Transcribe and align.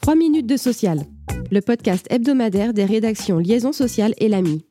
3 0.00 0.14
minutes 0.14 0.46
de 0.46 0.56
social, 0.56 1.04
le 1.50 1.60
podcast 1.60 2.06
hebdomadaire 2.10 2.72
des 2.72 2.84
rédactions 2.84 3.38
Liaison 3.38 3.72
sociale 3.72 4.14
et 4.18 4.28
l'AMI. 4.28 4.64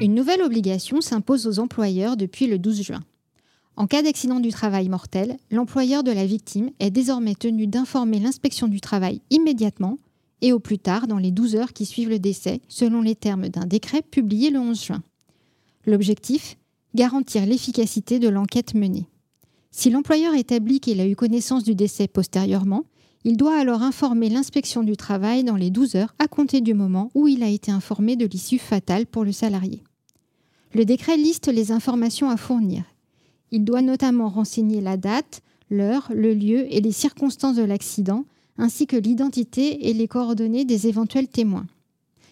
Une 0.00 0.14
nouvelle 0.14 0.42
obligation 0.42 1.00
s'impose 1.00 1.46
aux 1.46 1.58
employeurs 1.58 2.16
depuis 2.16 2.46
le 2.46 2.58
12 2.58 2.82
juin. 2.82 3.00
En 3.76 3.86
cas 3.86 4.02
d'accident 4.02 4.40
du 4.40 4.50
travail 4.50 4.88
mortel, 4.88 5.36
l'employeur 5.50 6.02
de 6.02 6.12
la 6.12 6.26
victime 6.26 6.70
est 6.80 6.90
désormais 6.90 7.34
tenu 7.34 7.66
d'informer 7.66 8.18
l'inspection 8.18 8.68
du 8.68 8.80
travail 8.80 9.20
immédiatement 9.30 9.98
et 10.42 10.52
au 10.52 10.58
plus 10.58 10.78
tard 10.78 11.06
dans 11.06 11.18
les 11.18 11.30
12 11.30 11.56
heures 11.56 11.72
qui 11.72 11.86
suivent 11.86 12.08
le 12.08 12.18
décès, 12.18 12.60
selon 12.68 13.02
les 13.02 13.14
termes 13.14 13.48
d'un 13.48 13.66
décret 13.66 14.02
publié 14.02 14.50
le 14.50 14.58
11 14.58 14.84
juin. 14.84 15.02
L'objectif 15.86 16.56
Garantir 16.94 17.46
l'efficacité 17.46 18.18
de 18.18 18.28
l'enquête 18.28 18.74
menée. 18.74 19.06
Si 19.70 19.90
l'employeur 19.90 20.34
établit 20.34 20.80
qu'il 20.80 21.00
a 21.00 21.06
eu 21.06 21.14
connaissance 21.14 21.62
du 21.62 21.76
décès 21.76 22.08
postérieurement, 22.08 22.84
il 23.22 23.36
doit 23.36 23.56
alors 23.56 23.82
informer 23.82 24.28
l'inspection 24.28 24.82
du 24.82 24.96
travail 24.96 25.44
dans 25.44 25.56
les 25.56 25.70
12 25.70 25.94
heures 25.94 26.14
à 26.18 26.26
compter 26.26 26.60
du 26.60 26.74
moment 26.74 27.10
où 27.14 27.28
il 27.28 27.42
a 27.42 27.48
été 27.48 27.70
informé 27.70 28.16
de 28.16 28.26
l'issue 28.26 28.58
fatale 28.58 29.06
pour 29.06 29.24
le 29.24 29.32
salarié. 29.32 29.84
Le 30.74 30.84
décret 30.84 31.16
liste 31.16 31.48
les 31.48 31.70
informations 31.70 32.30
à 32.30 32.36
fournir. 32.36 32.84
Il 33.52 33.64
doit 33.64 33.82
notamment 33.82 34.28
renseigner 34.28 34.80
la 34.80 34.96
date, 34.96 35.42
l'heure, 35.68 36.10
le 36.14 36.34
lieu 36.34 36.66
et 36.74 36.80
les 36.80 36.92
circonstances 36.92 37.56
de 37.56 37.62
l'accident, 37.62 38.24
ainsi 38.58 38.86
que 38.86 38.96
l'identité 38.96 39.88
et 39.88 39.92
les 39.92 40.08
coordonnées 40.08 40.64
des 40.64 40.86
éventuels 40.86 41.28
témoins. 41.28 41.66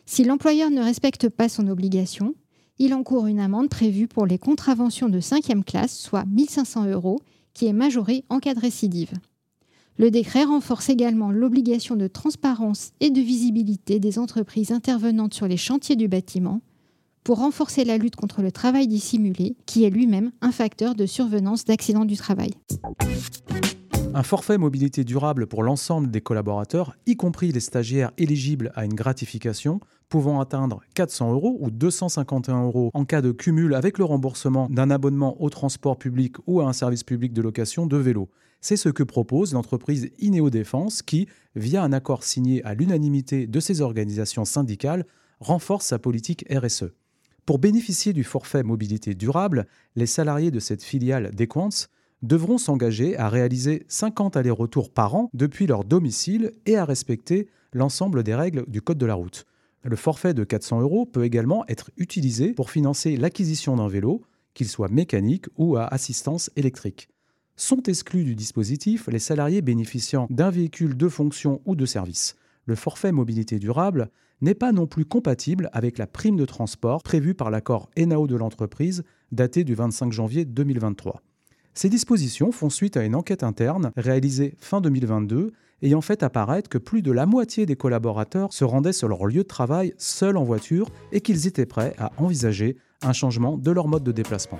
Si 0.07 0.25
l'employeur 0.25 0.71
ne 0.71 0.83
respecte 0.83 1.29
pas 1.29 1.49
son 1.49 1.69
obligation, 1.69 2.35
il 2.79 2.95
encourt 2.95 3.27
une 3.27 3.41
amende 3.41 3.69
prévue 3.69 4.07
pour 4.07 4.27
les 4.27 4.39
contraventions 4.39 5.09
de 5.09 5.21
5e 5.21 5.65
classe, 5.65 5.99
soit 5.99 6.25
1500 6.27 6.87
euros, 6.87 7.21
qui 7.55 7.67
est 7.67 7.73
majorée 7.73 8.25
en 8.29 8.39
cas 8.39 8.55
de 8.55 8.61
récidive. 8.61 9.13
Le 9.99 10.13
décret 10.13 10.45
renforce 10.45 10.91
également 10.91 11.33
l'obligation 11.33 11.97
de 11.97 12.07
transparence 12.07 12.93
et 13.01 13.11
de 13.11 13.21
visibilité 13.21 13.99
des 13.99 14.19
entreprises 14.21 14.71
intervenantes 14.71 15.35
sur 15.35 15.49
les 15.49 15.57
chantiers 15.57 15.97
du 15.97 16.07
bâtiment 16.07 16.61
pour 17.25 17.39
renforcer 17.39 17.85
la 17.85 17.99
lutte 17.99 18.17
contre 18.17 18.41
le 18.41 18.53
travail 18.53 18.87
dissimulé, 18.87 19.57
qui 19.67 19.85
est 19.85 19.91
lui-même 19.91 20.31
un 20.41 20.53
facteur 20.53 20.95
de 20.95 21.05
survenance 21.05 21.65
d'accidents 21.65 22.05
du 22.05 22.17
travail. 22.17 22.53
Un 24.19 24.25
forfait 24.25 24.59
mobilité 24.59 25.05
durable 25.05 25.47
pour 25.47 25.63
l'ensemble 25.63 26.11
des 26.11 26.21
collaborateurs, 26.21 26.97
y 27.07 27.15
compris 27.15 27.53
les 27.53 27.61
stagiaires 27.61 28.11
éligibles 28.19 28.73
à 28.75 28.85
une 28.85 28.95
gratification, 28.95 29.79
pouvant 30.09 30.41
atteindre 30.41 30.81
400 30.95 31.35
euros 31.35 31.57
ou 31.61 31.71
251 31.71 32.65
euros 32.65 32.91
en 32.95 33.05
cas 33.05 33.23
de 33.23 33.31
cumul 33.31 33.77
avec 33.77 33.97
le 33.97 34.03
remboursement 34.05 34.67
d'un 34.71 34.91
abonnement 34.91 35.41
au 35.41 35.51
transport 35.51 35.97
public 35.99 36.35
ou 36.49 36.61
à 36.61 36.65
un 36.65 36.73
service 36.73 37.05
public 37.05 37.33
de 37.33 37.41
location 37.41 37.87
de 37.87 37.97
vélo. 37.97 38.29
C'est 38.61 38.77
ce 38.77 38.89
que 38.89 39.05
propose 39.05 39.55
l'entreprise 39.55 40.11
Inéo 40.19 40.51
Défense 40.51 41.03
qui, 41.03 41.29
via 41.55 41.85
un 41.85 41.93
accord 41.93 42.25
signé 42.25 42.61
à 42.65 42.75
l'unanimité 42.75 43.47
de 43.47 43.61
ses 43.61 43.83
organisations 43.83 44.45
syndicales, 44.45 45.07
renforce 45.39 45.87
sa 45.87 46.01
politique 46.01 46.45
RSE. 46.51 46.87
Pour 47.47 47.61
bénéficier 47.61 48.13
du 48.13 48.25
forfait 48.25 48.65
mobilité 48.65 49.15
durable, 49.15 49.69
les 49.95 50.07
salariés 50.07 50.51
de 50.51 50.59
cette 50.59 50.83
filiale 50.83 51.31
d'Equance 51.37 51.89
devront 52.23 52.59
s'engager 52.59 53.17
à 53.17 53.29
réaliser 53.29 53.85
50 53.89 54.37
allers-retours 54.37 54.91
par 54.91 55.15
an 55.15 55.31
depuis 55.35 55.67
leur 55.67 55.85
domicile 55.85 56.53
et 56.67 56.77
à 56.77 56.85
respecter 56.85 57.49
l'ensemble 57.73 58.23
des 58.23 58.35
règles 58.35 58.65
du 58.69 58.83
Code 58.83 58.99
de 58.99 59.07
la 59.07 59.15
route. 59.15 59.47
Le 59.85 59.97
forfait 59.97 60.35
de 60.35 60.45
400 60.45 60.81
euros 60.81 61.07
peut 61.07 61.25
également 61.25 61.65
être 61.69 61.91
utilisé 61.97 62.53
pour 62.53 62.71
financer 62.71 63.17
l'acquisition 63.17 63.77
d'un 63.77 63.89
vélo, 63.89 64.23
qu'il 64.55 64.69
soit 64.69 64.89
mécanique 64.89 65.47
ou 65.57 65.77
à 65.77 65.85
assistance 65.85 66.51
électrique. 66.57 67.09
Sont 67.57 67.83
exclus 67.85 68.25
du 68.25 68.35
dispositif 68.35 69.09
les 69.09 69.19
salariés 69.19 69.63
bénéficiant 69.63 70.27
d'un 70.31 70.51
véhicule 70.51 70.97
de 70.97 71.09
fonction 71.09 71.61
ou 71.65 71.77
de 71.77 71.87
service. 71.87 72.37
Le 72.67 72.75
forfait 72.75 73.13
mobilité 73.13 73.59
durable 73.59 74.11
n'est 74.41 74.55
pas 74.55 74.73
non 74.73 74.87
plus 74.87 75.05
compatible 75.05 75.69
avec 75.73 75.99
la 75.99 76.07
prime 76.07 76.37
de 76.37 76.45
transport 76.45 77.03
prévue 77.03 77.35
par 77.35 77.51
l'accord 77.51 77.89
ENAO 77.99 78.27
de 78.27 78.37
l'entreprise 78.37 79.05
daté 79.33 79.65
du 79.65 79.75
25 79.75 80.13
janvier 80.13 80.45
2023. 80.45 81.23
Ces 81.79 81.89
dispositions 81.89 82.51
font 82.51 82.71
suite 82.71 82.97
à 82.97 83.05
une 83.05 83.15
enquête 83.15 83.45
interne 83.45 83.93
réalisée 83.97 84.57
fin 84.59 84.81
2022 84.81 85.53
ayant 85.83 86.01
fait 86.01 86.25
apparaître 86.25 86.69
que 86.69 86.77
plus 86.77 87.03
de 87.03 87.13
la 87.13 87.25
moitié 87.25 87.67
des 87.67 87.77
collaborateurs 87.77 88.53
se 88.53 88.65
rendaient 88.65 88.93
sur 88.93 89.07
leur 89.07 89.27
lieu 89.27 89.45
de 89.45 89.49
travail 89.49 89.95
seuls 89.97 90.37
en 90.37 90.43
voiture 90.43 90.89
et 91.13 91.21
qu'ils 91.21 91.47
étaient 91.47 91.67
prêts 91.67 91.95
à 91.97 92.11
envisager 92.17 92.79
un 93.03 93.13
changement 93.13 93.57
de 93.57 93.71
leur 93.71 93.87
mode 93.87 94.03
de 94.03 94.11
déplacement. 94.11 94.59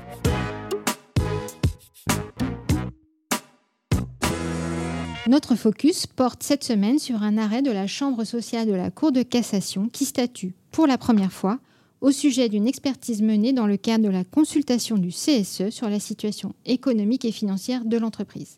Notre 5.27 5.57
focus 5.57 6.07
porte 6.07 6.45
cette 6.45 6.63
semaine 6.63 7.01
sur 7.01 7.25
un 7.25 7.37
arrêt 7.37 7.63
de 7.63 7.73
la 7.73 7.89
Chambre 7.89 8.23
sociale 8.23 8.69
de 8.69 8.75
la 8.75 8.93
Cour 8.93 9.11
de 9.11 9.25
cassation 9.25 9.89
qui 9.89 10.05
statue, 10.05 10.55
pour 10.71 10.87
la 10.87 10.99
première 10.99 11.33
fois, 11.33 11.59
au 12.01 12.11
sujet 12.11 12.49
d'une 12.49 12.69
expertise 12.69 13.23
menée 13.23 13.53
dans 13.53 13.67
le 13.67 13.77
cadre 13.77 14.05
de 14.05 14.11
la 14.11 14.25
consultation 14.25 14.97
du 14.99 15.09
CSE 15.09 15.71
sur 15.71 15.89
la 15.89 16.01
situation 16.01 16.55
économique 16.65 17.25
et 17.25 17.33
financière 17.33 17.85
de 17.85 17.97
l'entreprise. 17.97 18.57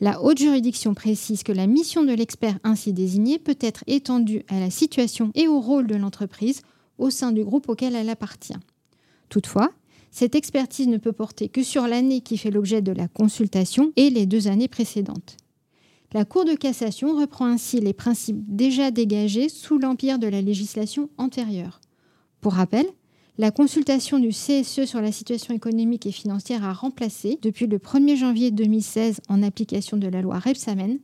La 0.00 0.22
haute 0.22 0.38
juridiction 0.38 0.94
précise 0.94 1.42
que 1.42 1.52
la 1.52 1.66
mission 1.66 2.04
de 2.04 2.12
l'expert 2.12 2.58
ainsi 2.64 2.92
désigné 2.92 3.38
peut 3.38 3.58
être 3.60 3.84
étendue 3.86 4.44
à 4.48 4.58
la 4.58 4.70
situation 4.70 5.30
et 5.34 5.46
au 5.46 5.60
rôle 5.60 5.86
de 5.86 5.94
l'entreprise 5.94 6.62
au 6.96 7.10
sein 7.10 7.32
du 7.32 7.44
groupe 7.44 7.68
auquel 7.68 7.94
elle 7.94 8.08
appartient. 8.08 8.56
Toutefois, 9.28 9.70
cette 10.10 10.34
expertise 10.34 10.88
ne 10.88 10.96
peut 10.96 11.12
porter 11.12 11.48
que 11.48 11.62
sur 11.62 11.86
l'année 11.86 12.20
qui 12.20 12.38
fait 12.38 12.50
l'objet 12.50 12.82
de 12.82 12.92
la 12.92 13.08
consultation 13.08 13.92
et 13.96 14.10
les 14.10 14.26
deux 14.26 14.48
années 14.48 14.68
précédentes. 14.68 15.36
La 16.12 16.24
Cour 16.24 16.44
de 16.44 16.54
cassation 16.54 17.16
reprend 17.16 17.46
ainsi 17.46 17.78
les 17.78 17.92
principes 17.92 18.42
déjà 18.48 18.90
dégagés 18.90 19.48
sous 19.48 19.78
l'empire 19.78 20.18
de 20.18 20.26
la 20.26 20.40
législation 20.40 21.08
antérieure. 21.18 21.80
Pour 22.40 22.54
rappel, 22.54 22.86
la 23.38 23.50
consultation 23.50 24.18
du 24.18 24.30
CSE 24.30 24.84
sur 24.84 25.00
la 25.00 25.12
situation 25.12 25.54
économique 25.54 26.06
et 26.06 26.12
financière 26.12 26.64
a 26.64 26.72
remplacé, 26.72 27.38
depuis 27.42 27.66
le 27.66 27.78
1er 27.78 28.16
janvier 28.16 28.50
2016 28.50 29.20
en 29.28 29.42
application 29.42 29.96
de 29.96 30.08
la 30.08 30.22
loi 30.22 30.38
Repsamen, 30.38 30.98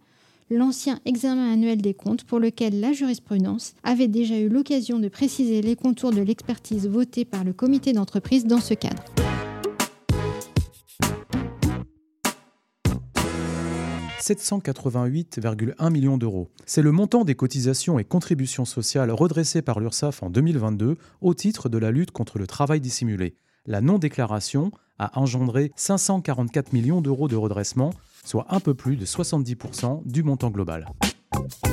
l'ancien 0.50 0.98
examen 1.04 1.52
annuel 1.52 1.82
des 1.82 1.94
comptes 1.94 2.24
pour 2.24 2.38
lequel 2.38 2.80
la 2.80 2.92
jurisprudence 2.92 3.74
avait 3.84 4.08
déjà 4.08 4.38
eu 4.38 4.48
l'occasion 4.48 4.98
de 4.98 5.08
préciser 5.08 5.60
les 5.60 5.76
contours 5.76 6.12
de 6.12 6.22
l'expertise 6.22 6.88
votée 6.88 7.24
par 7.24 7.44
le 7.44 7.52
comité 7.52 7.92
d'entreprise 7.92 8.46
dans 8.46 8.60
ce 8.60 8.74
cadre. 8.74 9.02
788,1 14.26 15.92
millions 15.92 16.18
d'euros. 16.18 16.48
C'est 16.64 16.82
le 16.82 16.90
montant 16.90 17.24
des 17.24 17.36
cotisations 17.36 18.00
et 18.00 18.04
contributions 18.04 18.64
sociales 18.64 19.12
redressées 19.12 19.62
par 19.62 19.78
l'URSSAF 19.78 20.24
en 20.24 20.30
2022 20.30 20.96
au 21.20 21.34
titre 21.34 21.68
de 21.68 21.78
la 21.78 21.92
lutte 21.92 22.10
contre 22.10 22.38
le 22.38 22.48
travail 22.48 22.80
dissimulé. 22.80 23.36
La 23.66 23.80
non-déclaration 23.80 24.72
a 24.98 25.16
engendré 25.20 25.70
544 25.76 26.72
millions 26.72 27.00
d'euros 27.00 27.28
de 27.28 27.36
redressement, 27.36 27.92
soit 28.24 28.46
un 28.48 28.58
peu 28.58 28.74
plus 28.74 28.96
de 28.96 29.06
70% 29.06 30.02
du 30.04 30.24
montant 30.24 30.50
global. 30.50 30.88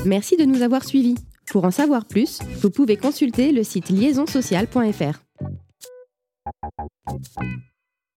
Merci 0.05 0.37
de 0.37 0.45
nous 0.45 0.61
avoir 0.61 0.83
suivis. 0.83 1.15
Pour 1.47 1.65
en 1.65 1.71
savoir 1.71 2.05
plus, 2.05 2.39
vous 2.61 2.69
pouvez 2.69 2.97
consulter 2.97 3.51
le 3.51 3.63
site 3.63 3.89
liaisonsocial.fr. 3.89 5.23